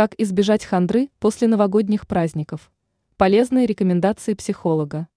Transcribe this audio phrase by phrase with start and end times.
[0.00, 2.72] Как избежать хандры после новогодних праздников?
[3.18, 5.08] Полезные рекомендации психолога.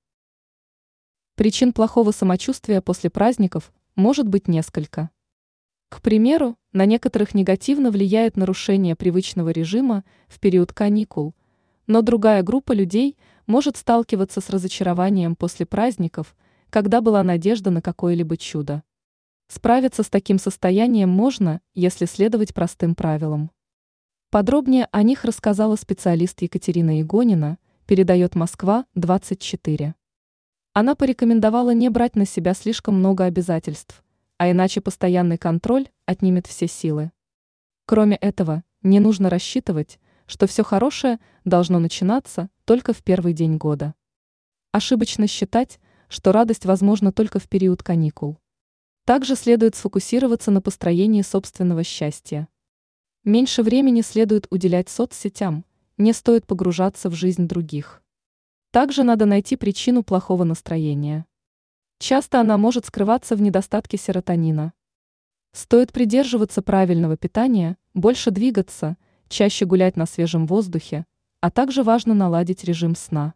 [1.36, 5.10] Причин плохого самочувствия после праздников может быть несколько.
[5.88, 11.34] К примеру, на некоторых негативно влияет нарушение привычного режима в период каникул,
[11.88, 16.36] но другая группа людей может сталкиваться с разочарованием после праздников,
[16.70, 18.84] когда была надежда на какое-либо чудо.
[19.48, 23.50] Справиться с таким состоянием можно, если следовать простым правилам.
[24.34, 29.94] Подробнее о них рассказала специалист Екатерина Игонина, передает Москва 24.
[30.74, 34.04] Она порекомендовала не брать на себя слишком много обязательств,
[34.40, 37.12] а иначе постоянный контроль отнимет все силы.
[37.86, 43.94] Кроме этого, не нужно рассчитывать, что все хорошее должно начинаться только в первый день года.
[44.72, 48.40] Ошибочно считать, что радость возможна только в период каникул.
[49.06, 52.48] Также следует сфокусироваться на построении собственного счастья.
[53.26, 55.64] Меньше времени следует уделять соцсетям,
[55.98, 58.04] не стоит погружаться в жизнь других.
[58.72, 61.26] Также надо найти причину плохого настроения.
[62.00, 64.74] Часто она может скрываться в недостатке серотонина.
[65.54, 68.98] Стоит придерживаться правильного питания, больше двигаться,
[69.30, 71.06] чаще гулять на свежем воздухе,
[71.40, 73.36] а также важно наладить режим сна.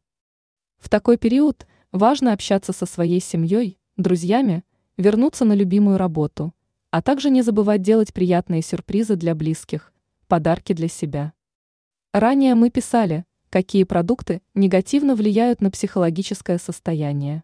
[0.79, 4.65] В такой период важно общаться со своей семьей, друзьями,
[4.97, 6.53] вернуться на любимую работу–
[6.91, 9.93] а также не забывать делать приятные сюрпризы для близких,
[10.27, 11.33] подарки для себя.
[12.13, 17.43] Ранее мы писали, какие продукты негативно влияют на психологическое состояние.